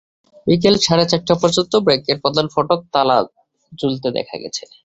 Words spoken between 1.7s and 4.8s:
ব্যাংকের প্রধান ফটকে তালা ঝুলতে দেখা গেছে।